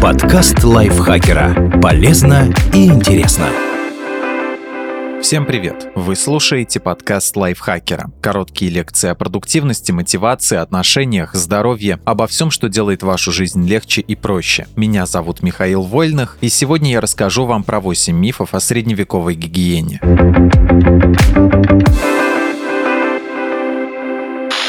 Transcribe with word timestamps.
Подкаст 0.00 0.64
лайфхакера. 0.64 1.78
Полезно 1.82 2.48
и 2.72 2.86
интересно. 2.86 3.48
Всем 5.20 5.44
привет! 5.44 5.92
Вы 5.94 6.16
слушаете 6.16 6.80
подкаст 6.80 7.36
лайфхакера. 7.36 8.10
Короткие 8.22 8.70
лекции 8.70 9.10
о 9.10 9.14
продуктивности, 9.14 9.92
мотивации, 9.92 10.56
отношениях, 10.56 11.34
здоровье, 11.34 11.98
обо 12.06 12.26
всем, 12.26 12.50
что 12.50 12.70
делает 12.70 13.02
вашу 13.02 13.30
жизнь 13.30 13.68
легче 13.68 14.00
и 14.00 14.14
проще. 14.14 14.66
Меня 14.74 15.04
зовут 15.04 15.42
Михаил 15.42 15.82
Вольных, 15.82 16.38
и 16.40 16.48
сегодня 16.48 16.92
я 16.92 17.02
расскажу 17.02 17.44
вам 17.44 17.62
про 17.62 17.78
8 17.78 18.16
мифов 18.16 18.54
о 18.54 18.60
средневековой 18.60 19.34
гигиене. 19.34 20.00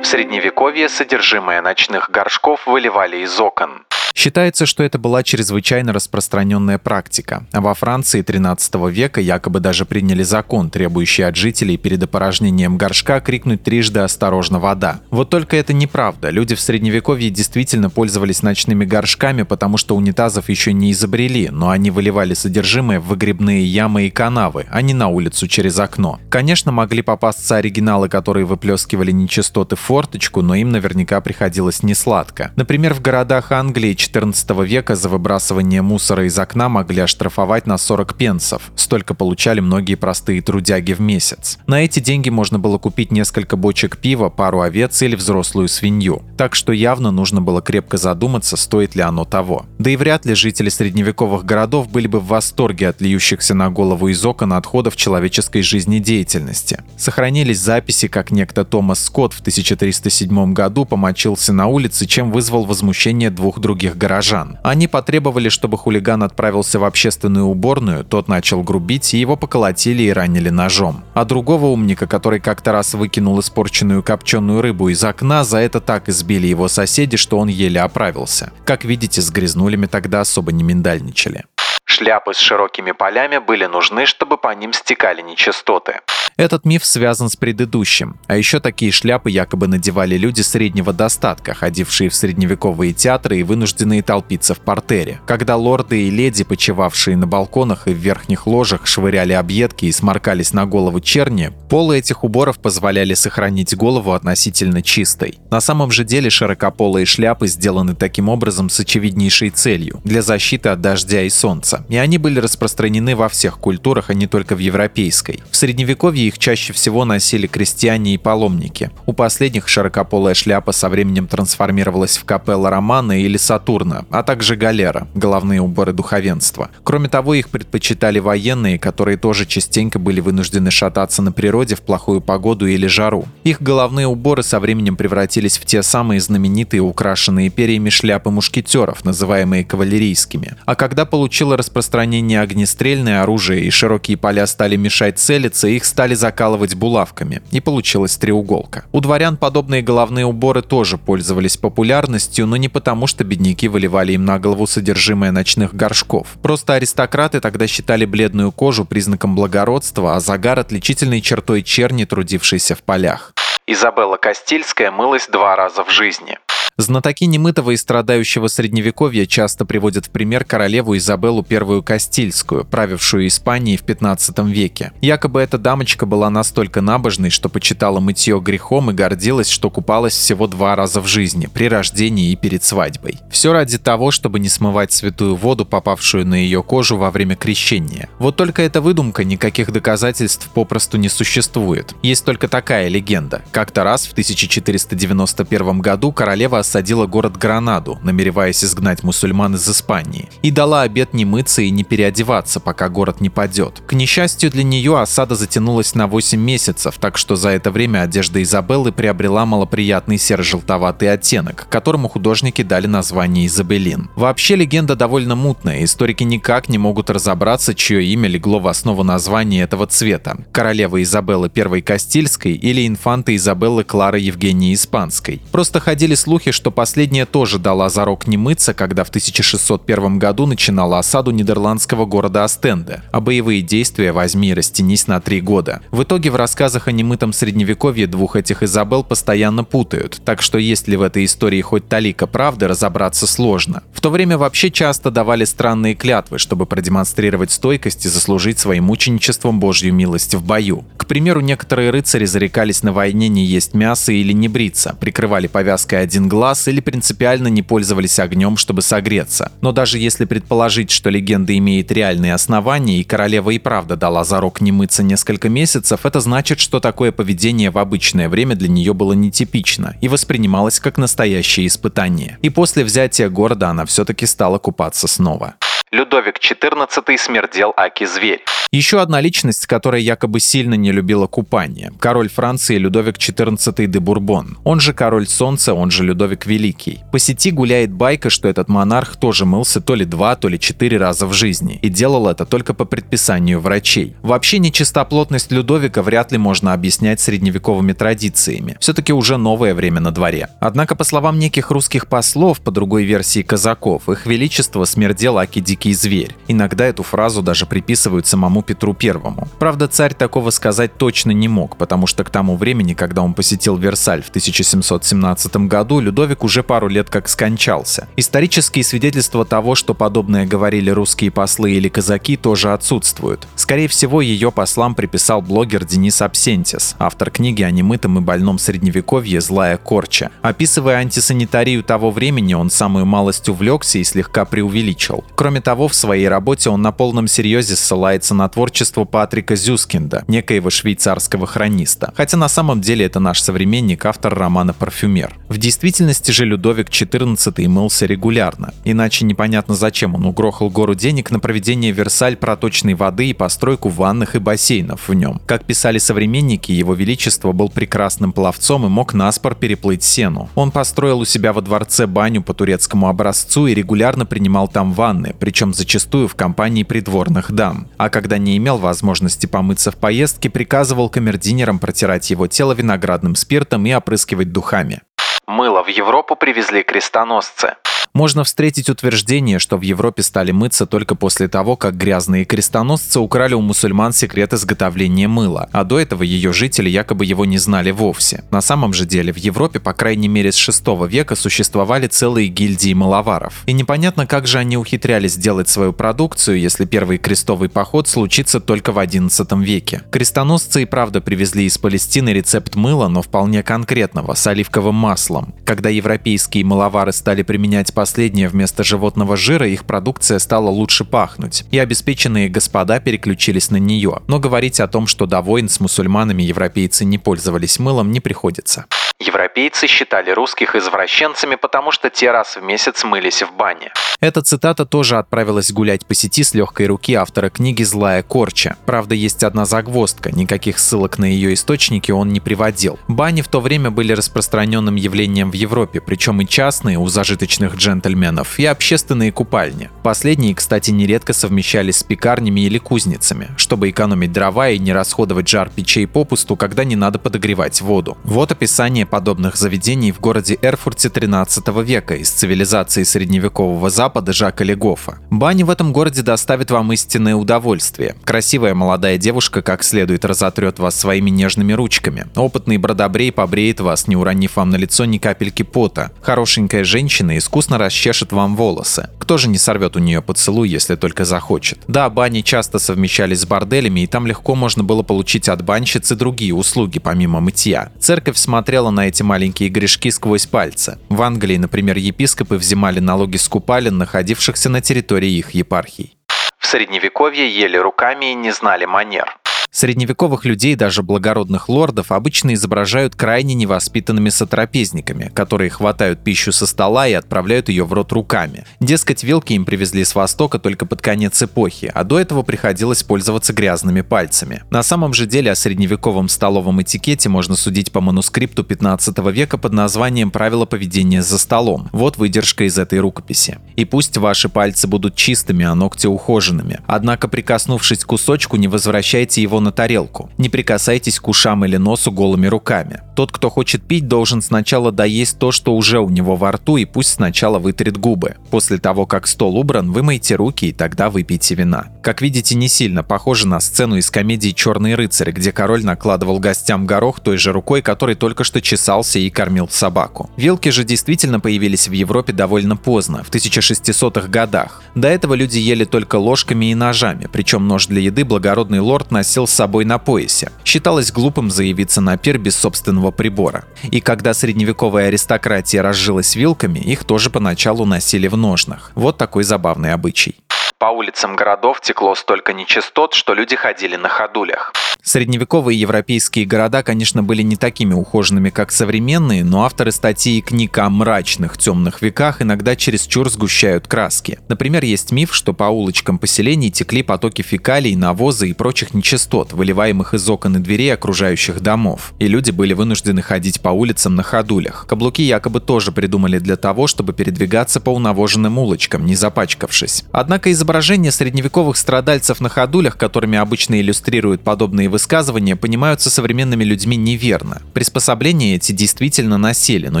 В 0.00 0.06
средневековье 0.06 0.88
содержимое 0.88 1.62
ночных 1.62 2.12
горшков 2.12 2.68
выливали 2.68 3.24
из 3.24 3.40
окон. 3.40 3.86
Считается, 4.16 4.64
что 4.64 4.82
это 4.82 4.98
была 4.98 5.22
чрезвычайно 5.22 5.92
распространенная 5.92 6.78
практика. 6.78 7.46
Во 7.52 7.74
Франции 7.74 8.22
13 8.22 8.74
века 8.90 9.20
якобы 9.20 9.60
даже 9.60 9.84
приняли 9.84 10.22
закон, 10.22 10.70
требующий 10.70 11.22
от 11.22 11.36
жителей 11.36 11.76
перед 11.76 12.02
опорожнением 12.02 12.78
горшка 12.78 13.20
крикнуть 13.20 13.62
трижды 13.62 14.00
«Осторожно, 14.00 14.58
вода!». 14.58 15.00
Вот 15.10 15.28
только 15.28 15.58
это 15.58 15.74
неправда. 15.74 16.30
Люди 16.30 16.54
в 16.54 16.60
Средневековье 16.60 17.28
действительно 17.28 17.90
пользовались 17.90 18.42
ночными 18.42 18.86
горшками, 18.86 19.42
потому 19.42 19.76
что 19.76 19.94
унитазов 19.94 20.48
еще 20.48 20.72
не 20.72 20.92
изобрели, 20.92 21.50
но 21.50 21.68
они 21.68 21.90
выливали 21.90 22.32
содержимое 22.32 23.00
в 23.00 23.08
выгребные 23.08 23.66
ямы 23.66 24.06
и 24.06 24.10
канавы, 24.10 24.64
а 24.70 24.80
не 24.80 24.94
на 24.94 25.08
улицу 25.08 25.46
через 25.46 25.78
окно. 25.78 26.20
Конечно, 26.30 26.72
могли 26.72 27.02
попасться 27.02 27.56
оригиналы, 27.56 28.08
которые 28.08 28.46
выплескивали 28.46 29.10
нечистоты 29.10 29.76
в 29.76 29.80
форточку, 29.80 30.40
но 30.40 30.54
им 30.54 30.70
наверняка 30.70 31.20
приходилось 31.20 31.82
несладко. 31.82 32.52
Например, 32.56 32.94
в 32.94 33.02
городах 33.02 33.52
Англии 33.52 33.92
XIV 34.10 34.66
века 34.66 34.96
за 34.96 35.08
выбрасывание 35.08 35.82
мусора 35.82 36.26
из 36.26 36.38
окна 36.38 36.68
могли 36.68 37.02
оштрафовать 37.02 37.66
на 37.66 37.78
40 37.78 38.14
пенсов. 38.14 38.70
Столько 38.76 39.14
получали 39.14 39.60
многие 39.60 39.94
простые 39.94 40.42
трудяги 40.42 40.92
в 40.92 41.00
месяц. 41.00 41.58
На 41.66 41.84
эти 41.84 42.00
деньги 42.00 42.30
можно 42.30 42.58
было 42.58 42.78
купить 42.78 43.12
несколько 43.12 43.56
бочек 43.56 43.98
пива, 43.98 44.28
пару 44.28 44.60
овец 44.60 45.00
или 45.02 45.16
взрослую 45.16 45.68
свинью. 45.68 46.22
Так 46.36 46.54
что 46.54 46.72
явно 46.72 47.10
нужно 47.10 47.40
было 47.40 47.62
крепко 47.62 47.96
задуматься, 47.96 48.56
стоит 48.56 48.94
ли 48.94 49.02
оно 49.02 49.24
того. 49.24 49.66
Да 49.78 49.90
и 49.90 49.96
вряд 49.96 50.26
ли 50.26 50.34
жители 50.34 50.68
средневековых 50.68 51.44
городов 51.44 51.88
были 51.88 52.06
бы 52.06 52.20
в 52.20 52.26
восторге 52.26 52.88
от 52.88 53.00
льющихся 53.00 53.54
на 53.54 53.70
голову 53.70 54.08
из 54.08 54.24
окон 54.24 54.52
отходов 54.52 54.96
человеческой 54.96 55.62
жизнедеятельности. 55.62 56.80
Сохранились 56.96 57.58
записи, 57.58 58.08
как 58.08 58.30
некто 58.30 58.64
Томас 58.64 59.04
Скотт 59.04 59.32
в 59.32 59.40
1307 59.40 60.52
году 60.52 60.84
помочился 60.84 61.52
на 61.52 61.66
улице, 61.66 62.06
чем 62.06 62.30
вызвал 62.30 62.64
возмущение 62.64 63.30
двух 63.30 63.58
других 63.58 63.95
горожан. 63.96 64.58
Они 64.62 64.88
потребовали, 64.88 65.48
чтобы 65.48 65.78
хулиган 65.78 66.22
отправился 66.22 66.78
в 66.78 66.84
общественную 66.84 67.46
уборную, 67.46 68.04
тот 68.04 68.28
начал 68.28 68.62
грубить, 68.62 69.14
и 69.14 69.18
его 69.18 69.36
поколотили 69.36 70.04
и 70.04 70.12
ранили 70.12 70.48
ножом. 70.48 71.04
А 71.14 71.24
другого 71.24 71.66
умника, 71.66 72.06
который 72.06 72.40
как-то 72.40 72.72
раз 72.72 72.94
выкинул 72.94 73.40
испорченную 73.40 74.02
копченую 74.02 74.62
рыбу 74.62 74.88
из 74.88 75.02
окна, 75.04 75.44
за 75.44 75.58
это 75.58 75.80
так 75.80 76.08
избили 76.08 76.46
его 76.46 76.68
соседи, 76.68 77.16
что 77.16 77.38
он 77.38 77.48
еле 77.48 77.80
оправился. 77.80 78.52
Как 78.64 78.84
видите, 78.84 79.20
с 79.20 79.30
грязнулями 79.30 79.86
тогда 79.86 80.20
особо 80.20 80.52
не 80.52 80.62
миндальничали. 80.62 81.44
Шляпы 81.84 82.34
с 82.34 82.38
широкими 82.38 82.92
полями 82.92 83.38
были 83.38 83.64
нужны, 83.66 84.06
чтобы 84.06 84.36
по 84.36 84.52
ним 84.54 84.72
стекали 84.72 85.22
нечистоты. 85.22 86.00
Этот 86.36 86.66
миф 86.66 86.84
связан 86.84 87.30
с 87.30 87.36
предыдущим. 87.36 88.16
А 88.26 88.36
еще 88.36 88.60
такие 88.60 88.92
шляпы 88.92 89.30
якобы 89.30 89.68
надевали 89.68 90.18
люди 90.18 90.42
среднего 90.42 90.92
достатка, 90.92 91.54
ходившие 91.54 92.10
в 92.10 92.14
средневековые 92.14 92.92
театры 92.92 93.38
и 93.38 93.42
вынужденные 93.42 94.02
толпиться 94.02 94.54
в 94.54 94.58
портере. 94.58 95.18
Когда 95.26 95.56
лорды 95.56 96.02
и 96.02 96.10
леди, 96.10 96.44
почевавшие 96.44 97.16
на 97.16 97.26
балконах 97.26 97.88
и 97.88 97.94
в 97.94 97.96
верхних 97.96 98.46
ложах, 98.46 98.86
швыряли 98.86 99.32
объедки 99.32 99.86
и 99.86 99.92
сморкались 99.92 100.52
на 100.52 100.66
голову 100.66 101.00
черни, 101.00 101.52
полы 101.70 101.98
этих 101.98 102.22
уборов 102.22 102.58
позволяли 102.58 103.14
сохранить 103.14 103.74
голову 103.74 104.12
относительно 104.12 104.82
чистой. 104.82 105.38
На 105.50 105.62
самом 105.62 105.90
же 105.90 106.04
деле 106.04 106.28
широкополые 106.28 107.06
шляпы 107.06 107.46
сделаны 107.46 107.94
таким 107.94 108.28
образом 108.28 108.68
с 108.68 108.78
очевиднейшей 108.78 109.48
целью– 109.48 110.02
для 110.04 110.20
защиты 110.20 110.68
от 110.68 110.82
дождя 110.82 111.22
и 111.22 111.30
солнца. 111.30 111.86
И 111.88 111.96
они 111.96 112.18
были 112.18 112.40
распространены 112.40 113.16
во 113.16 113.30
всех 113.30 113.58
культурах, 113.58 114.10
а 114.10 114.14
не 114.14 114.26
только 114.26 114.54
в 114.54 114.58
европейской. 114.58 115.42
В 115.50 115.56
средневековье 115.56 116.25
их 116.26 116.38
чаще 116.38 116.72
всего 116.72 117.04
носили 117.04 117.46
крестьяне 117.46 118.14
и 118.14 118.18
паломники. 118.18 118.90
У 119.06 119.12
последних 119.12 119.68
широкополая 119.68 120.34
шляпа 120.34 120.72
со 120.72 120.88
временем 120.88 121.26
трансформировалась 121.26 122.16
в 122.16 122.24
капелла 122.24 122.70
Романа 122.70 123.20
или 123.20 123.36
Сатурна, 123.36 124.04
а 124.10 124.22
также 124.22 124.56
галера– 124.56 125.06
головные 125.14 125.60
уборы 125.60 125.92
духовенства. 125.92 126.70
Кроме 126.82 127.08
того, 127.08 127.34
их 127.34 127.48
предпочитали 127.48 128.18
военные, 128.18 128.78
которые 128.78 129.16
тоже 129.16 129.46
частенько 129.46 129.98
были 129.98 130.20
вынуждены 130.20 130.70
шататься 130.70 131.22
на 131.22 131.32
природе 131.32 131.76
в 131.76 131.82
плохую 131.82 132.20
погоду 132.20 132.66
или 132.66 132.86
жару. 132.86 133.26
Их 133.44 133.62
головные 133.62 134.06
уборы 134.06 134.42
со 134.42 134.60
временем 134.60 134.96
превратились 134.96 135.58
в 135.58 135.64
те 135.64 135.82
самые 135.82 136.20
знаменитые 136.20 136.80
украшенные 136.80 137.50
перьями 137.50 137.90
шляпы 137.90 138.30
мушкетеров, 138.30 139.04
называемые 139.04 139.64
кавалерийскими. 139.64 140.56
А 140.64 140.74
когда 140.74 141.04
получило 141.04 141.56
распространение 141.56 142.40
огнестрельное 142.40 143.22
оружие 143.22 143.64
и 143.64 143.70
широкие 143.70 144.16
поля 144.16 144.46
стали 144.46 144.76
мешать 144.76 145.18
целиться, 145.18 145.68
их 145.68 145.84
стали 145.84 146.14
закалывать 146.16 146.74
булавками, 146.74 147.42
и 147.50 147.60
получилась 147.60 148.16
треуголка. 148.16 148.84
У 148.92 149.00
дворян 149.00 149.36
подобные 149.36 149.82
головные 149.82 150.26
уборы 150.26 150.62
тоже 150.62 150.98
пользовались 150.98 151.56
популярностью, 151.56 152.46
но 152.46 152.56
не 152.56 152.68
потому, 152.68 153.06
что 153.06 153.24
бедняки 153.24 153.68
выливали 153.68 154.12
им 154.12 154.24
на 154.24 154.38
голову 154.38 154.66
содержимое 154.66 155.30
ночных 155.30 155.74
горшков. 155.74 156.28
Просто 156.42 156.74
аристократы 156.74 157.40
тогда 157.40 157.66
считали 157.66 158.04
бледную 158.04 158.52
кожу 158.52 158.84
признаком 158.84 159.34
благородства, 159.34 160.16
а 160.16 160.20
загар 160.20 160.58
отличительной 160.58 161.20
чертой 161.20 161.62
черни, 161.62 162.04
трудившейся 162.04 162.74
в 162.74 162.82
полях. 162.82 163.32
Изабелла 163.66 164.16
Кастильская 164.16 164.90
мылась 164.92 165.26
два 165.26 165.56
раза 165.56 165.84
в 165.84 165.90
жизни. 165.90 166.38
Знатоки 166.78 167.24
немытого 167.24 167.70
и 167.70 167.76
страдающего 167.78 168.48
средневековья 168.48 169.24
часто 169.24 169.64
приводят 169.64 170.06
в 170.06 170.10
пример 170.10 170.44
королеву 170.44 170.94
Изабеллу 170.98 171.42
I 171.48 171.80
Кастильскую, 171.80 172.66
правившую 172.66 173.28
Испанией 173.28 173.78
в 173.78 173.82
15 173.82 174.38
веке. 174.40 174.92
Якобы 175.00 175.40
эта 175.40 175.56
дамочка 175.56 176.04
была 176.04 176.28
настолько 176.28 176.82
набожной, 176.82 177.30
что 177.30 177.48
почитала 177.48 177.98
мытье 177.98 178.38
грехом 178.40 178.90
и 178.90 178.92
гордилась, 178.92 179.48
что 179.48 179.70
купалась 179.70 180.12
всего 180.12 180.46
два 180.46 180.76
раза 180.76 181.00
в 181.00 181.06
жизни, 181.06 181.46
при 181.46 181.66
рождении 181.66 182.32
и 182.32 182.36
перед 182.36 182.62
свадьбой. 182.62 183.20
Все 183.30 183.54
ради 183.54 183.78
того, 183.78 184.10
чтобы 184.10 184.38
не 184.38 184.50
смывать 184.50 184.92
святую 184.92 185.34
воду, 185.34 185.64
попавшую 185.64 186.26
на 186.26 186.34
ее 186.34 186.62
кожу 186.62 186.98
во 186.98 187.10
время 187.10 187.36
крещения. 187.36 188.10
Вот 188.18 188.36
только 188.36 188.60
эта 188.60 188.82
выдумка, 188.82 189.24
никаких 189.24 189.72
доказательств 189.72 190.50
попросту 190.52 190.98
не 190.98 191.08
существует. 191.08 191.94
Есть 192.02 192.26
только 192.26 192.48
такая 192.48 192.88
легенда. 192.88 193.40
Как-то 193.50 193.82
раз 193.82 194.06
в 194.06 194.12
1491 194.12 195.78
году 195.78 196.12
королева 196.12 196.65
осадила 196.66 197.06
город 197.06 197.36
Гранаду, 197.38 197.98
намереваясь 198.02 198.62
изгнать 198.64 199.02
мусульман 199.02 199.54
из 199.54 199.68
Испании, 199.68 200.28
и 200.42 200.50
дала 200.50 200.82
обет 200.82 201.14
не 201.14 201.24
мыться 201.24 201.62
и 201.62 201.70
не 201.70 201.84
переодеваться, 201.84 202.60
пока 202.60 202.88
город 202.88 203.20
не 203.20 203.30
падет. 203.30 203.82
К 203.86 203.92
несчастью 203.92 204.50
для 204.50 204.64
нее, 204.64 204.98
осада 205.00 205.36
затянулась 205.36 205.94
на 205.94 206.06
8 206.06 206.38
месяцев, 206.38 206.96
так 207.00 207.16
что 207.16 207.36
за 207.36 207.50
это 207.50 207.70
время 207.70 208.02
одежда 208.02 208.42
Изабеллы 208.42 208.92
приобрела 208.92 209.46
малоприятный 209.46 210.18
серо-желтоватый 210.18 211.12
оттенок, 211.12 211.66
которому 211.70 212.08
художники 212.08 212.62
дали 212.62 212.86
название 212.86 213.46
Изабелин. 213.46 214.10
Вообще 214.16 214.56
легенда 214.56 214.96
довольно 214.96 215.36
мутная, 215.36 215.84
историки 215.84 216.24
никак 216.24 216.68
не 216.68 216.78
могут 216.78 217.10
разобраться, 217.10 217.74
чье 217.74 218.04
имя 218.04 218.28
легло 218.28 218.58
в 218.58 218.66
основу 218.66 219.04
названия 219.04 219.62
этого 219.62 219.86
цвета– 219.86 220.38
королева 220.52 221.02
Изабеллы 221.02 221.50
I 221.54 221.80
Кастильской 221.80 222.52
или 222.52 222.86
инфанта 222.86 223.34
Изабеллы 223.36 223.84
Клары 223.84 224.18
Евгении 224.18 224.74
Испанской. 224.74 225.40
Просто 225.52 225.80
ходили 225.80 226.14
слухи, 226.14 226.50
что 226.56 226.70
последняя 226.70 227.26
тоже 227.26 227.58
дала 227.58 227.90
зарок 227.90 228.26
не 228.26 228.38
мыться, 228.38 228.72
когда 228.72 229.04
в 229.04 229.10
1601 229.10 230.18
году 230.18 230.46
начинала 230.46 230.98
осаду 230.98 231.30
нидерландского 231.30 232.06
города 232.06 232.44
Астенде, 232.44 233.02
а 233.12 233.20
боевые 233.20 233.60
действия 233.60 234.10
возьми 234.10 234.48
и 234.48 234.54
растянись 234.54 235.06
на 235.06 235.20
три 235.20 235.42
года. 235.42 235.82
В 235.90 236.02
итоге 236.02 236.30
в 236.30 236.36
рассказах 236.36 236.88
о 236.88 236.92
немытом 236.92 237.34
средневековье 237.34 238.06
двух 238.06 238.36
этих 238.36 238.62
Изабел 238.62 239.04
постоянно 239.04 239.64
путают, 239.64 240.20
так 240.24 240.40
что 240.40 240.56
есть 240.56 240.88
ли 240.88 240.96
в 240.96 241.02
этой 241.02 241.26
истории 241.26 241.60
хоть 241.60 241.88
талика 241.88 242.26
правды, 242.26 242.66
разобраться 242.66 243.26
сложно. 243.26 243.82
В 243.92 244.00
то 244.00 244.08
время 244.08 244.38
вообще 244.38 244.70
часто 244.70 245.10
давали 245.10 245.44
странные 245.44 245.94
клятвы, 245.94 246.38
чтобы 246.38 246.64
продемонстрировать 246.64 247.50
стойкость 247.50 248.06
и 248.06 248.08
заслужить 248.08 248.58
своим 248.58 248.84
мученичеством 248.84 249.60
Божью 249.60 249.92
милость 249.92 250.34
в 250.34 250.42
бою. 250.42 250.84
К 250.96 251.06
примеру, 251.06 251.40
некоторые 251.40 251.90
рыцари 251.90 252.24
зарекались 252.24 252.82
на 252.82 252.92
войне 252.92 253.28
не 253.28 253.44
есть 253.44 253.74
мясо 253.74 254.10
или 254.12 254.32
не 254.32 254.48
бриться, 254.48 254.96
прикрывали 254.98 255.48
повязкой 255.48 256.00
один 256.00 256.28
глаз 256.28 256.45
глаз 256.46 256.68
или 256.68 256.80
принципиально 256.80 257.48
не 257.48 257.62
пользовались 257.62 258.20
огнем, 258.20 258.56
чтобы 258.56 258.80
согреться. 258.80 259.50
Но 259.62 259.72
даже 259.72 259.98
если 259.98 260.26
предположить, 260.26 260.92
что 260.92 261.10
легенда 261.10 261.58
имеет 261.58 261.90
реальные 261.90 262.34
основания 262.34 263.00
и 263.00 263.04
королева 263.04 263.50
и 263.50 263.58
правда 263.58 263.96
дала 263.96 264.22
зарок 264.22 264.60
не 264.60 264.70
мыться 264.70 265.02
несколько 265.02 265.48
месяцев, 265.48 266.06
это 266.06 266.20
значит, 266.20 266.60
что 266.60 266.78
такое 266.78 267.10
поведение 267.10 267.72
в 267.72 267.78
обычное 267.78 268.28
время 268.28 268.54
для 268.54 268.68
нее 268.68 268.94
было 268.94 269.12
нетипично 269.12 269.96
и 270.00 270.06
воспринималось 270.06 270.78
как 270.78 270.98
настоящее 270.98 271.66
испытание. 271.66 272.38
И 272.42 272.50
после 272.50 272.84
взятия 272.84 273.28
города 273.28 273.70
она 273.70 273.84
все-таки 273.84 274.24
стала 274.24 274.58
купаться 274.58 275.08
снова. 275.08 275.54
Людовик 275.90 276.38
XIV 276.38 277.18
смердел 277.18 277.72
Аки-зверь. 277.76 278.44
Еще 278.76 279.00
одна 279.00 279.22
личность, 279.22 279.66
которая 279.66 280.02
якобы 280.02 280.38
сильно 280.38 280.74
не 280.74 280.92
любила 280.92 281.26
купание. 281.26 281.92
Король 281.98 282.28
Франции 282.28 282.76
Людовик 282.76 283.16
XIV 283.16 283.86
де 283.86 283.98
Бурбон. 283.98 284.58
Он 284.64 284.80
же 284.80 284.92
король 284.92 285.26
солнца, 285.26 285.72
он 285.72 285.90
же 285.90 286.04
Людовик 286.04 286.44
Великий. 286.44 287.00
По 287.10 287.18
сети 287.18 287.52
гуляет 287.52 287.90
байка, 287.90 288.28
что 288.28 288.48
этот 288.48 288.68
монарх 288.68 289.16
тоже 289.16 289.46
мылся 289.46 289.80
то 289.80 289.94
ли 289.94 290.04
два, 290.04 290.36
то 290.36 290.48
ли 290.48 290.60
четыре 290.60 290.98
раза 290.98 291.26
в 291.26 291.32
жизни. 291.32 291.78
И 291.80 291.88
делал 291.88 292.28
это 292.28 292.44
только 292.44 292.74
по 292.74 292.84
предписанию 292.84 293.60
врачей. 293.60 294.14
Вообще 294.20 294.58
нечистоплотность 294.58 295.50
Людовика 295.50 296.02
вряд 296.02 296.30
ли 296.32 296.36
можно 296.36 296.74
объяснять 296.74 297.18
средневековыми 297.18 297.94
традициями. 297.94 298.76
Все-таки 298.80 299.14
уже 299.14 299.38
новое 299.38 299.72
время 299.72 300.02
на 300.02 300.10
дворе. 300.10 300.50
Однако, 300.60 300.96
по 300.96 301.04
словам 301.04 301.38
неких 301.38 301.70
русских 301.70 302.08
послов, 302.08 302.60
по 302.60 302.70
другой 302.70 303.04
версии 303.04 303.40
казаков, 303.40 304.06
их 304.10 304.26
величество 304.26 304.84
смердел 304.84 305.38
Аки 305.38 305.60
дикий 305.60 305.94
зверь. 305.94 306.36
Иногда 306.46 306.84
эту 306.84 307.02
фразу 307.02 307.40
даже 307.40 307.64
приписывают 307.64 308.26
самому 308.26 308.65
Петру 308.66 308.94
Первому. 308.94 309.48
Правда, 309.58 309.88
царь 309.88 310.14
такого 310.14 310.50
сказать 310.50 310.96
точно 310.98 311.30
не 311.30 311.48
мог, 311.48 311.76
потому 311.76 312.06
что 312.06 312.24
к 312.24 312.30
тому 312.30 312.56
времени, 312.56 312.94
когда 312.94 313.22
он 313.22 313.32
посетил 313.32 313.76
Версаль 313.76 314.22
в 314.22 314.28
1717 314.28 315.56
году, 315.68 316.00
Людовик 316.00 316.44
уже 316.44 316.62
пару 316.62 316.88
лет 316.88 317.08
как 317.08 317.28
скончался. 317.28 318.08
Исторические 318.16 318.84
свидетельства 318.84 319.44
того, 319.44 319.74
что 319.74 319.94
подобное 319.94 320.46
говорили 320.46 320.90
русские 320.90 321.30
послы 321.30 321.72
или 321.72 321.88
казаки, 321.88 322.36
тоже 322.36 322.72
отсутствуют. 322.72 323.46
Скорее 323.54 323.88
всего, 323.88 324.20
ее 324.20 324.50
послам 324.50 324.94
приписал 324.94 325.40
блогер 325.40 325.84
Денис 325.84 326.20
Абсентис, 326.20 326.96
автор 326.98 327.30
книги 327.30 327.62
о 327.62 327.70
немытом 327.70 328.18
и 328.18 328.20
больном 328.20 328.58
средневековье 328.58 329.40
«Злая 329.40 329.76
корча». 329.76 330.30
Описывая 330.42 330.96
антисанитарию 330.96 331.82
того 331.82 332.10
времени, 332.10 332.54
он 332.54 332.70
самую 332.70 333.06
малость 333.06 333.48
увлекся 333.48 333.98
и 333.98 334.04
слегка 334.04 334.44
преувеличил. 334.44 335.24
Кроме 335.36 335.60
того, 335.60 335.88
в 335.88 335.94
своей 335.94 336.28
работе 336.28 336.70
он 336.70 336.82
на 336.82 336.92
полном 336.92 337.28
серьезе 337.28 337.76
ссылается 337.76 338.34
на 338.34 338.48
творчество 338.56 339.04
Патрика 339.04 339.54
Зюскинда, 339.54 340.24
некоего 340.28 340.70
швейцарского 340.70 341.46
хрониста. 341.46 342.14
Хотя 342.16 342.38
на 342.38 342.48
самом 342.48 342.80
деле 342.80 343.04
это 343.04 343.20
наш 343.20 343.42
современник, 343.42 344.06
автор 344.06 344.34
романа 344.34 344.72
«Парфюмер». 344.72 345.36
В 345.48 345.58
действительности 345.58 346.32
же 346.32 346.44
Людовик 346.44 346.88
XIV 346.88 347.68
мылся 347.68 348.04
регулярно. 348.06 348.74
Иначе 348.84 349.24
непонятно 349.24 349.76
зачем 349.76 350.16
он 350.16 350.26
угрохал 350.26 350.70
гору 350.70 350.96
денег 350.96 351.30
на 351.30 351.38
проведение 351.38 351.92
Версаль 351.92 352.36
проточной 352.36 352.94
воды 352.94 353.28
и 353.28 353.32
постройку 353.32 353.88
ванных 353.88 354.34
и 354.34 354.40
бассейнов 354.40 355.08
в 355.08 355.14
нем. 355.14 355.40
Как 355.46 355.64
писали 355.64 355.98
современники, 355.98 356.72
его 356.72 356.94
величество 356.94 357.52
был 357.52 357.68
прекрасным 357.68 358.32
пловцом 358.32 358.86
и 358.86 358.88
мог 358.88 359.14
наспор 359.14 359.54
переплыть 359.54 360.02
сену. 360.02 360.48
Он 360.56 360.72
построил 360.72 361.20
у 361.20 361.24
себя 361.24 361.52
во 361.52 361.62
дворце 361.62 362.08
баню 362.08 362.42
по 362.42 362.52
турецкому 362.52 363.08
образцу 363.08 363.68
и 363.68 363.74
регулярно 363.74 364.26
принимал 364.26 364.66
там 364.66 364.92
ванны, 364.92 365.34
причем 365.38 365.74
зачастую 365.74 366.26
в 366.26 366.34
компании 366.34 366.82
придворных 366.82 367.52
дам. 367.52 367.86
А 367.98 368.08
когда 368.08 368.38
не 368.38 368.56
имел 368.56 368.78
возможности 368.78 369.46
помыться 369.46 369.92
в 369.92 369.96
поездке, 369.96 370.50
приказывал 370.50 371.08
камердинерам 371.08 371.78
протирать 371.78 372.30
его 372.30 372.48
тело 372.48 372.72
виноградным 372.72 373.36
спиртом 373.36 373.86
и 373.86 373.92
опрыскивать 373.92 374.50
духами. 374.50 375.02
Мыло 375.46 375.84
в 375.84 375.88
Европу 375.88 376.34
привезли 376.34 376.82
крестоносцы. 376.82 377.76
Можно 378.16 378.44
встретить 378.44 378.88
утверждение, 378.88 379.58
что 379.58 379.76
в 379.76 379.82
Европе 379.82 380.22
стали 380.22 380.50
мыться 380.50 380.86
только 380.86 381.14
после 381.14 381.48
того, 381.48 381.76
как 381.76 381.98
грязные 381.98 382.46
крестоносцы 382.46 383.20
украли 383.20 383.52
у 383.52 383.60
мусульман 383.60 384.14
секрет 384.14 384.54
изготовления 384.54 385.28
мыла, 385.28 385.68
а 385.70 385.84
до 385.84 386.00
этого 386.00 386.22
ее 386.22 386.54
жители 386.54 386.88
якобы 386.88 387.26
его 387.26 387.44
не 387.44 387.58
знали 387.58 387.90
вовсе. 387.90 388.42
На 388.50 388.62
самом 388.62 388.94
же 388.94 389.04
деле 389.04 389.34
в 389.34 389.36
Европе, 389.36 389.80
по 389.80 389.92
крайней 389.92 390.28
мере 390.28 390.50
с 390.50 390.56
6 390.56 390.82
века, 391.06 391.36
существовали 391.36 392.06
целые 392.06 392.48
гильдии 392.48 392.94
мыловаров. 392.94 393.62
И 393.66 393.74
непонятно, 393.74 394.26
как 394.26 394.46
же 394.46 394.56
они 394.56 394.78
ухитрялись 394.78 395.36
делать 395.36 395.68
свою 395.68 395.92
продукцию, 395.92 396.58
если 396.58 396.86
первый 396.86 397.18
крестовый 397.18 397.68
поход 397.68 398.08
случится 398.08 398.60
только 398.60 398.92
в 398.92 398.98
11 398.98 399.52
веке. 399.58 400.00
Крестоносцы 400.10 400.80
и 400.80 400.86
правда 400.86 401.20
привезли 401.20 401.66
из 401.66 401.76
Палестины 401.76 402.30
рецепт 402.30 402.76
мыла, 402.76 403.08
но 403.08 403.20
вполне 403.20 403.62
конкретного, 403.62 404.32
с 404.32 404.46
оливковым 404.46 404.94
маслом. 404.94 405.54
Когда 405.66 405.90
европейские 405.90 406.64
мыловары 406.64 407.12
стали 407.12 407.42
применять 407.42 407.92
по 407.92 408.05
последнее 408.06 408.48
вместо 408.48 408.84
животного 408.84 409.36
жира 409.36 409.66
их 409.66 409.84
продукция 409.84 410.38
стала 410.38 410.70
лучше 410.70 411.04
пахнуть, 411.04 411.64
и 411.72 411.78
обеспеченные 411.80 412.48
господа 412.48 413.00
переключились 413.00 413.72
на 413.72 413.78
нее. 413.78 414.22
Но 414.28 414.38
говорить 414.38 414.78
о 414.78 414.86
том, 414.86 415.08
что 415.08 415.26
до 415.26 415.40
войн 415.40 415.68
с 415.68 415.80
мусульманами 415.80 416.44
европейцы 416.44 417.04
не 417.04 417.18
пользовались 417.18 417.80
мылом, 417.80 418.12
не 418.12 418.20
приходится. 418.20 418.86
Европейцы 419.18 419.86
считали 419.86 420.30
русских 420.30 420.76
извращенцами, 420.76 421.54
потому 421.54 421.90
что 421.90 422.10
те 422.10 422.30
раз 422.30 422.56
в 422.56 422.62
месяц 422.62 423.02
мылись 423.02 423.42
в 423.42 423.50
бане. 423.56 423.90
Эта 424.20 424.42
цитата 424.42 424.84
тоже 424.84 425.16
отправилась 425.16 425.72
гулять 425.72 426.04
по 426.04 426.14
сети 426.14 426.42
с 426.42 426.52
легкой 426.52 426.86
руки 426.86 427.14
автора 427.14 427.48
книги 427.48 427.82
«Злая 427.82 428.22
корча». 428.22 428.76
Правда, 428.84 429.14
есть 429.14 429.42
одна 429.42 429.64
загвоздка, 429.64 430.32
никаких 430.32 430.78
ссылок 430.78 431.18
на 431.18 431.24
ее 431.24 431.54
источники 431.54 432.10
он 432.10 432.28
не 432.30 432.40
приводил. 432.40 432.98
Бани 433.08 433.40
в 433.40 433.48
то 433.48 433.60
время 433.60 433.90
были 433.90 434.12
распространенным 434.12 434.96
явлением 434.96 435.50
в 435.50 435.54
Европе, 435.54 436.02
причем 436.02 436.42
и 436.42 436.46
частные 436.46 436.98
у 436.98 437.06
зажиточных 437.08 437.74
джентльменов, 437.76 438.58
и 438.58 438.66
общественные 438.66 439.32
купальни. 439.32 439.90
Последние, 440.02 440.54
кстати, 440.54 440.90
нередко 440.90 441.32
совмещались 441.32 441.98
с 441.98 442.02
пекарнями 442.02 442.60
или 442.62 442.78
кузницами, 442.78 443.48
чтобы 443.56 443.88
экономить 443.88 444.32
дрова 444.32 444.68
и 444.68 444.78
не 444.78 444.92
расходовать 444.92 445.48
жар 445.48 445.70
печей 445.74 446.06
попусту, 446.06 446.56
когда 446.56 446.84
не 446.84 446.96
надо 446.96 447.18
подогревать 447.18 447.80
воду. 447.80 448.18
Вот 448.24 448.52
описание 448.52 449.05
подобных 449.06 449.56
заведений 449.56 450.12
в 450.12 450.20
городе 450.20 450.58
Эрфурте 450.60 451.08
13 451.08 451.66
века 451.84 452.14
из 452.14 452.30
цивилизации 452.30 453.02
средневекового 453.02 453.88
Запада 453.90 454.32
Жака 454.32 454.64
Легофа. 454.64 455.18
Бани 455.30 455.62
в 455.62 455.70
этом 455.70 455.92
городе 455.92 456.22
доставят 456.22 456.70
вам 456.70 456.92
истинное 456.92 457.34
удовольствие. 457.34 458.16
Красивая 458.24 458.74
молодая 458.74 459.18
девушка 459.18 459.62
как 459.62 459.82
следует 459.82 460.24
разотрет 460.24 460.78
вас 460.78 460.94
своими 460.96 461.30
нежными 461.30 461.72
ручками. 461.72 462.26
Опытный 462.34 462.76
бродобрей 462.76 463.32
побреет 463.32 463.80
вас, 463.80 464.08
не 464.08 464.16
уронив 464.16 464.56
вам 464.56 464.70
на 464.70 464.76
лицо 464.76 465.04
ни 465.04 465.18
капельки 465.18 465.62
пота. 465.62 466.12
Хорошенькая 466.20 466.84
женщина 466.84 467.38
искусно 467.38 467.78
расчешет 467.78 468.32
вам 468.32 468.56
волосы. 468.56 469.08
Кто 469.18 469.38
же 469.38 469.48
не 469.48 469.58
сорвет 469.58 469.96
у 469.96 469.98
нее 469.98 470.22
поцелуй, 470.22 470.68
если 470.68 470.96
только 470.96 471.24
захочет? 471.24 471.78
Да, 471.88 472.10
бани 472.10 472.42
часто 472.42 472.78
совмещались 472.78 473.40
с 473.40 473.46
борделями, 473.46 474.00
и 474.00 474.06
там 474.06 474.26
легко 474.26 474.54
можно 474.54 474.84
было 474.84 475.02
получить 475.02 475.48
от 475.48 475.62
банщицы 475.64 476.14
другие 476.14 476.54
услуги, 476.54 476.98
помимо 476.98 477.40
мытья. 477.40 477.90
Церковь 478.00 478.36
смотрела 478.36 478.90
на 478.96 479.06
эти 479.06 479.22
маленькие 479.22 479.68
грешки 479.68 480.10
сквозь 480.10 480.46
пальцы. 480.46 480.98
В 481.08 481.22
Англии, 481.22 481.56
например, 481.56 481.96
епископы 481.98 482.56
взимали 482.56 482.98
налоги 482.98 483.36
с 483.36 483.48
купалин, 483.48 483.98
находившихся 483.98 484.68
на 484.68 484.80
территории 484.80 485.30
их 485.30 485.50
епархий. 485.50 486.16
В 486.58 486.66
средневековье 486.66 487.48
ели 487.48 487.76
руками 487.76 488.32
и 488.32 488.34
не 488.34 488.50
знали 488.50 488.86
манер. 488.86 489.38
Средневековых 489.76 490.46
людей, 490.46 490.74
даже 490.74 491.02
благородных 491.02 491.68
лордов, 491.68 492.10
обычно 492.10 492.54
изображают 492.54 493.14
крайне 493.14 493.52
невоспитанными 493.52 494.30
сотрапезниками, 494.30 495.30
которые 495.34 495.68
хватают 495.68 496.24
пищу 496.24 496.50
со 496.50 496.66
стола 496.66 497.06
и 497.06 497.12
отправляют 497.12 497.68
ее 497.68 497.84
в 497.84 497.92
рот 497.92 498.10
руками. 498.10 498.64
Дескать, 498.80 499.22
вилки 499.22 499.52
им 499.52 499.66
привезли 499.66 500.02
с 500.02 500.14
Востока 500.14 500.58
только 500.58 500.86
под 500.86 501.02
конец 501.02 501.42
эпохи, 501.42 501.92
а 501.94 502.04
до 502.04 502.18
этого 502.18 502.42
приходилось 502.42 503.02
пользоваться 503.02 503.52
грязными 503.52 504.00
пальцами. 504.00 504.62
На 504.70 504.82
самом 504.82 505.12
же 505.12 505.26
деле 505.26 505.50
о 505.50 505.54
средневековом 505.54 506.30
столовом 506.30 506.80
этикете 506.80 507.28
можно 507.28 507.54
судить 507.54 507.92
по 507.92 508.00
манускрипту 508.00 508.64
15 508.64 509.18
века 509.30 509.58
под 509.58 509.74
названием 509.74 510.30
«Правила 510.30 510.64
поведения 510.64 511.22
за 511.22 511.36
столом». 511.36 511.90
Вот 511.92 512.16
выдержка 512.16 512.64
из 512.64 512.78
этой 512.78 512.98
рукописи. 512.98 513.58
«И 513.76 513.84
пусть 513.84 514.16
ваши 514.16 514.48
пальцы 514.48 514.86
будут 514.86 515.16
чистыми, 515.16 515.66
а 515.66 515.74
ногти 515.74 516.06
ухоженными. 516.06 516.80
Однако, 516.86 517.28
прикоснувшись 517.28 518.04
к 518.04 518.08
кусочку, 518.08 518.56
не 518.56 518.68
возвращайте 518.68 519.42
его 519.42 519.60
на 519.66 519.72
тарелку. 519.72 520.30
Не 520.38 520.48
прикасайтесь 520.48 521.18
к 521.18 521.28
ушам 521.28 521.64
или 521.64 521.76
носу 521.76 522.12
голыми 522.12 522.46
руками. 522.46 523.02
Тот, 523.16 523.32
кто 523.32 523.50
хочет 523.50 523.82
пить, 523.82 524.06
должен 524.06 524.40
сначала 524.40 524.92
доесть 524.92 525.38
то, 525.38 525.50
что 525.50 525.74
уже 525.74 525.98
у 525.98 526.08
него 526.08 526.36
во 526.36 526.52
рту, 526.52 526.76
и 526.76 526.84
пусть 526.84 527.14
сначала 527.14 527.58
вытрет 527.58 527.96
губы. 527.98 528.36
После 528.50 528.78
того, 528.78 529.06
как 529.06 529.26
стол 529.26 529.58
убран, 529.58 529.90
вымойте 529.90 530.36
руки, 530.36 530.66
и 530.66 530.72
тогда 530.72 531.10
выпейте 531.10 531.54
вина. 531.54 531.86
Как 532.02 532.22
видите, 532.22 532.54
не 532.54 532.68
сильно 532.68 533.02
похоже 533.02 533.48
на 533.48 533.58
сцену 533.58 533.96
из 533.96 534.10
комедии 534.10 534.50
«Черный 534.50 534.94
рыцарь», 534.94 535.32
где 535.32 535.50
король 535.50 535.84
накладывал 535.84 536.38
гостям 536.38 536.86
горох 536.86 537.20
той 537.20 537.38
же 537.38 537.52
рукой, 537.52 537.82
который 537.82 538.14
только 538.14 538.44
что 538.44 538.60
чесался 538.60 539.18
и 539.18 539.30
кормил 539.30 539.68
собаку. 539.68 540.30
Вилки 540.36 540.68
же 540.68 540.84
действительно 540.84 541.40
появились 541.40 541.88
в 541.88 541.92
Европе 541.92 542.32
довольно 542.32 542.76
поздно, 542.76 543.24
в 543.24 543.30
1600-х 543.30 544.28
годах. 544.28 544.82
До 544.94 545.08
этого 545.08 545.34
люди 545.34 545.58
ели 545.58 545.84
только 545.84 546.16
ложками 546.16 546.70
и 546.70 546.74
ножами, 546.74 547.28
причем 547.32 547.66
нож 547.66 547.86
для 547.86 548.02
еды 548.02 548.24
благородный 548.24 548.78
лорд 548.78 549.10
носил 549.10 549.48
с 549.48 549.55
собой 549.56 549.84
на 549.84 549.98
поясе. 549.98 550.50
Считалось 550.64 551.10
глупым 551.10 551.50
заявиться 551.50 552.00
на 552.00 552.16
пир 552.16 552.38
без 552.38 552.56
собственного 552.56 553.10
прибора. 553.10 553.64
И 553.82 554.00
когда 554.00 554.34
средневековая 554.34 555.08
аристократия 555.08 555.80
разжилась 555.80 556.36
вилками, 556.36 556.78
их 556.78 557.04
тоже 557.04 557.30
поначалу 557.30 557.84
носили 557.84 558.28
в 558.28 558.36
ножнах. 558.36 558.92
Вот 558.94 559.16
такой 559.18 559.44
забавный 559.44 559.92
обычай. 559.92 560.36
По 560.78 560.90
улицам 560.90 561.36
городов 561.36 561.80
текло 561.80 562.14
столько 562.14 562.52
нечистот, 562.52 563.14
что 563.14 563.32
люди 563.32 563.56
ходили 563.56 563.96
на 563.96 564.10
ходулях. 564.10 564.74
Средневековые 565.02 565.80
европейские 565.80 566.44
города, 566.44 566.82
конечно, 566.82 567.22
были 567.22 567.40
не 567.40 567.56
такими 567.56 567.94
ухоженными, 567.94 568.50
как 568.50 568.72
современные, 568.72 569.42
но 569.42 569.64
авторы 569.64 569.90
статьи 569.90 570.36
и 570.36 570.42
книг 570.42 570.76
о 570.76 570.90
мрачных 570.90 571.56
темных 571.56 572.02
веках 572.02 572.42
иногда 572.42 572.76
чересчур 572.76 573.30
сгущают 573.30 573.86
краски. 573.86 574.38
Например, 574.48 574.84
есть 574.84 575.12
миф, 575.12 575.32
что 575.32 575.54
по 575.54 575.64
улочкам 575.64 576.18
поселений 576.18 576.70
текли 576.70 577.02
потоки 577.02 577.40
фекалий, 577.40 577.94
навоза 577.94 578.44
и 578.44 578.52
прочих 578.52 578.92
нечистот, 578.92 579.54
выливаемых 579.54 580.12
из 580.12 580.28
окон 580.28 580.56
и 580.56 580.58
дверей 580.58 580.92
окружающих 580.92 581.60
домов. 581.60 582.12
И 582.18 582.26
люди 582.26 582.50
были 582.50 582.74
вынуждены 582.74 583.22
ходить 583.22 583.62
по 583.62 583.70
улицам 583.70 584.14
на 584.16 584.24
ходулях. 584.24 584.86
Каблуки 584.86 585.22
якобы 585.22 585.60
тоже 585.60 585.92
придумали 585.92 586.38
для 586.38 586.56
того, 586.56 586.86
чтобы 586.86 587.14
передвигаться 587.14 587.80
по 587.80 587.90
унавоженным 587.90 588.58
улочкам, 588.58 589.06
не 589.06 589.14
запачкавшись. 589.14 590.04
Однако 590.12 590.50
изображения 590.66 591.12
средневековых 591.12 591.76
страдальцев 591.76 592.40
на 592.40 592.48
ходулях, 592.48 592.96
которыми 592.96 593.38
обычно 593.38 593.80
иллюстрируют 593.80 594.42
подобные 594.42 594.88
высказывания 594.88 595.54
понимаются 595.54 596.10
современными 596.10 596.64
людьми 596.64 596.96
неверно. 596.96 597.62
Приспособления 597.72 598.56
эти 598.56 598.72
действительно 598.72 599.38
носили, 599.38 599.86
но 599.86 600.00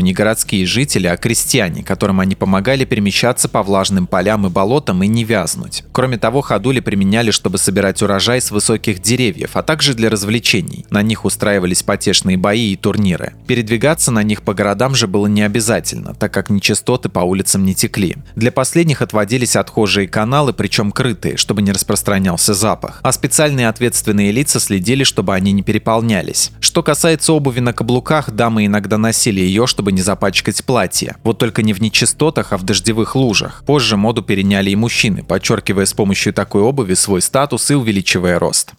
не 0.00 0.12
городские 0.12 0.66
жители, 0.66 1.06
а 1.06 1.16
крестьяне, 1.16 1.84
которым 1.84 2.18
они 2.18 2.34
помогали 2.34 2.84
перемещаться 2.84 3.48
по 3.48 3.62
влажным 3.62 4.08
полям 4.08 4.44
и 4.44 4.50
болотам 4.50 5.04
и 5.04 5.06
не 5.06 5.22
вязнуть. 5.22 5.84
Кроме 5.92 6.18
того, 6.18 6.40
ходули 6.40 6.80
применяли, 6.80 7.30
чтобы 7.30 7.58
собирать 7.58 8.02
урожай 8.02 8.40
с 8.40 8.50
высоких 8.50 9.00
деревьев, 9.00 9.50
а 9.54 9.62
также 9.62 9.94
для 9.94 10.10
развлечений. 10.10 10.84
На 10.90 11.02
них 11.02 11.24
устраивались 11.24 11.84
потешные 11.84 12.36
бои 12.36 12.72
и 12.72 12.76
турниры. 12.76 13.34
Передвигаться 13.46 14.10
на 14.10 14.24
них 14.24 14.42
по 14.42 14.52
городам 14.52 14.96
же 14.96 15.06
было 15.06 15.28
не 15.28 15.42
обязательно, 15.42 16.12
так 16.14 16.34
как 16.34 16.50
нечистоты 16.50 17.08
по 17.08 17.20
улицам 17.20 17.64
не 17.64 17.76
текли. 17.76 18.16
Для 18.34 18.50
последних 18.50 19.00
отводились 19.00 19.54
отхожие 19.54 20.08
каналы, 20.08 20.54
причем 20.56 20.92
крытые, 20.92 21.36
чтобы 21.36 21.62
не 21.62 21.72
распространялся 21.72 22.54
запах. 22.54 23.00
А 23.02 23.12
специальные 23.12 23.68
ответственные 23.68 24.32
лица 24.32 24.60
следили 24.60 25.04
чтобы 25.04 25.34
они 25.34 25.52
не 25.52 25.62
переполнялись. 25.62 26.52
Что 26.60 26.82
касается 26.82 27.32
обуви 27.32 27.60
на 27.60 27.72
каблуках, 27.72 28.30
дамы 28.30 28.66
иногда 28.66 28.98
носили 28.98 29.40
ее, 29.40 29.66
чтобы 29.66 29.92
не 29.92 30.02
запачкать 30.02 30.64
платье. 30.64 31.16
Вот 31.22 31.38
только 31.38 31.62
не 31.62 31.72
в 31.72 31.80
нечистотах, 31.80 32.52
а 32.52 32.58
в 32.58 32.64
дождевых 32.64 33.14
лужах. 33.16 33.62
Позже 33.64 33.96
моду 33.96 34.22
переняли 34.22 34.70
и 34.70 34.76
мужчины, 34.76 35.22
подчеркивая 35.22 35.86
с 35.86 35.94
помощью 35.94 36.32
такой 36.32 36.62
обуви 36.62 36.94
свой 36.94 37.22
статус 37.22 37.70
и 37.70 37.74
увеличивая 37.74 38.38
рост. 38.38 38.72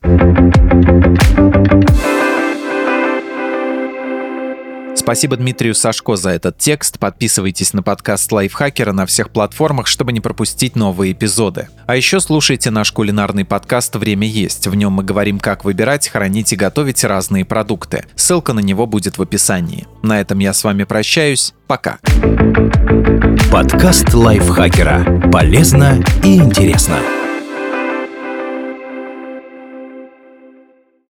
Спасибо 4.97 5.37
Дмитрию 5.37 5.75
Сашко 5.75 6.15
за 6.15 6.31
этот 6.31 6.57
текст. 6.57 6.99
Подписывайтесь 6.99 7.73
на 7.73 7.83
подкаст 7.83 8.31
Лайфхакера 8.31 8.91
на 8.91 9.05
всех 9.05 9.29
платформах, 9.29 9.87
чтобы 9.87 10.11
не 10.11 10.19
пропустить 10.19 10.75
новые 10.75 11.13
эпизоды. 11.13 11.69
А 11.85 11.95
еще 11.95 12.19
слушайте 12.19 12.71
наш 12.71 12.91
кулинарный 12.91 13.45
подкаст 13.45 13.95
«Время 13.95 14.27
есть». 14.27 14.67
В 14.67 14.75
нем 14.75 14.93
мы 14.93 15.03
говорим, 15.03 15.39
как 15.39 15.63
выбирать, 15.63 16.09
хранить 16.09 16.51
и 16.51 16.55
готовить 16.55 17.03
разные 17.03 17.45
продукты. 17.45 18.05
Ссылка 18.15 18.53
на 18.53 18.59
него 18.59 18.87
будет 18.87 19.17
в 19.17 19.21
описании. 19.21 19.87
На 20.01 20.19
этом 20.19 20.39
я 20.39 20.53
с 20.53 20.63
вами 20.63 20.83
прощаюсь. 20.83 21.53
Пока. 21.67 21.99
Подкаст 23.51 24.13
Лайфхакера. 24.13 25.29
Полезно 25.31 26.03
и 26.23 26.37
интересно. 26.37 26.99